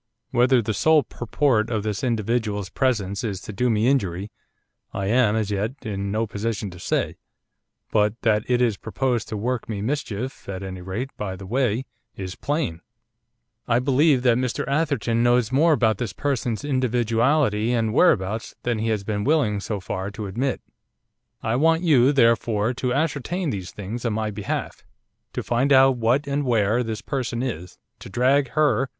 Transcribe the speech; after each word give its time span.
Whether 0.31 0.63
the 0.63 0.73
sole 0.73 1.03
purport 1.03 1.69
of 1.69 1.83
this 1.83 2.03
individual's 2.03 2.71
presence 2.71 3.23
is 3.23 3.39
to 3.41 3.53
do 3.53 3.69
me 3.69 3.87
injury, 3.87 4.31
I 4.95 5.05
am, 5.05 5.35
as 5.35 5.51
yet, 5.51 5.75
in 5.85 6.11
no 6.11 6.25
position 6.25 6.71
to 6.71 6.79
say, 6.79 7.17
but 7.91 8.19
that 8.23 8.41
it 8.49 8.63
is 8.63 8.77
proposed 8.77 9.27
to 9.29 9.37
work 9.37 9.69
me 9.69 9.79
mischief, 9.83 10.49
at 10.49 10.63
any 10.63 10.81
rate, 10.81 11.11
by 11.17 11.35
the 11.35 11.45
way, 11.45 11.85
is 12.15 12.33
plain. 12.33 12.81
I 13.67 13.77
believe 13.77 14.23
that 14.23 14.39
Mr 14.39 14.67
Atherton 14.67 15.21
knows 15.21 15.51
more 15.51 15.71
about 15.73 15.99
this 15.99 16.13
person's 16.13 16.63
individuality 16.65 17.71
and 17.71 17.93
whereabouts 17.93 18.55
than 18.63 18.79
he 18.79 18.87
has 18.89 19.03
been 19.03 19.23
willing, 19.23 19.59
so 19.59 19.79
far, 19.79 20.09
to 20.09 20.25
admit. 20.25 20.61
I 21.43 21.55
want 21.57 21.83
you, 21.83 22.11
therefore, 22.11 22.73
to 22.73 22.91
ascertain 22.91 23.51
these 23.51 23.69
things 23.69 24.03
on 24.03 24.13
my 24.13 24.31
behalf; 24.31 24.83
to 25.33 25.43
find 25.43 25.71
out 25.71 25.97
what, 25.97 26.25
and 26.25 26.43
where, 26.43 26.81
this 26.81 27.03
person 27.03 27.43
is, 27.43 27.77
to 27.99 28.09
drag 28.09 28.47
her! 28.53 28.89